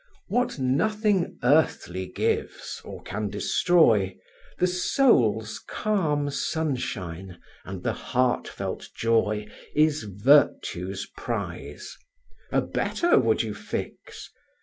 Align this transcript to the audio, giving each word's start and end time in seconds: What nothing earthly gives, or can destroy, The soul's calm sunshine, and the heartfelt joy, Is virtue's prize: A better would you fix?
What 0.29 0.57
nothing 0.57 1.37
earthly 1.43 2.07
gives, 2.07 2.81
or 2.83 3.03
can 3.03 3.29
destroy, 3.29 4.17
The 4.57 4.65
soul's 4.65 5.59
calm 5.67 6.31
sunshine, 6.31 7.39
and 7.65 7.83
the 7.83 7.93
heartfelt 7.93 8.89
joy, 8.97 9.45
Is 9.75 10.05
virtue's 10.11 11.05
prize: 11.15 11.95
A 12.51 12.61
better 12.63 13.19
would 13.19 13.43
you 13.43 13.53
fix? 13.53 14.31